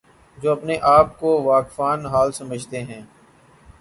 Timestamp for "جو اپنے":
0.37-0.77